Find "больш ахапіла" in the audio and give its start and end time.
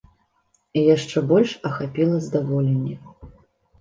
1.33-2.17